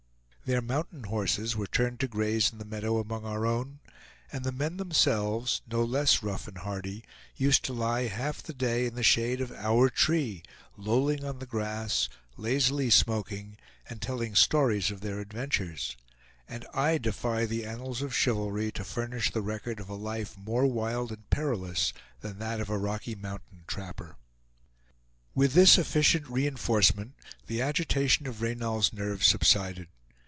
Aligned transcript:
Their 0.43 0.61
mountain 0.61 1.05
horses 1.05 1.55
were 1.55 1.65
turned 1.67 2.01
to 2.01 2.09
graze 2.09 2.51
in 2.51 2.57
the 2.57 2.65
meadow 2.65 2.97
among 2.99 3.23
our 3.23 3.45
own; 3.45 3.79
and 4.33 4.43
the 4.43 4.51
men 4.51 4.75
themselves, 4.75 5.61
no 5.65 5.81
less 5.81 6.21
rough 6.21 6.45
and 6.45 6.57
hardy, 6.57 7.05
used 7.37 7.63
to 7.65 7.73
lie 7.73 8.07
half 8.07 8.43
the 8.43 8.53
day 8.53 8.85
in 8.85 8.95
the 8.95 9.01
shade 9.03 9.39
of 9.39 9.53
our 9.53 9.89
tree 9.89 10.43
lolling 10.75 11.23
on 11.23 11.39
the 11.39 11.45
grass, 11.45 12.09
lazily 12.35 12.89
smoking, 12.89 13.55
and 13.87 14.01
telling 14.01 14.35
stories 14.35 14.91
of 14.91 14.99
their 14.99 15.21
adventures; 15.21 15.95
and 16.49 16.67
I 16.73 16.97
defy 16.97 17.45
the 17.45 17.65
annals 17.65 18.01
of 18.01 18.13
chivalry 18.13 18.73
to 18.73 18.83
furnish 18.83 19.31
the 19.31 19.41
record 19.41 19.79
of 19.79 19.87
a 19.87 19.95
life 19.95 20.37
more 20.37 20.65
wild 20.67 21.11
and 21.13 21.29
perilous 21.29 21.93
than 22.19 22.39
that 22.39 22.59
of 22.59 22.69
a 22.69 22.77
Rocky 22.77 23.15
Mountain 23.15 23.63
trapper. 23.67 24.17
With 25.33 25.53
this 25.53 25.77
efficient 25.77 26.27
re 26.27 26.45
enforcement 26.45 27.13
the 27.47 27.61
agitation 27.61 28.27
of 28.27 28.41
Reynal's 28.41 28.91
nerves 28.91 29.27
subsided. 29.27 29.87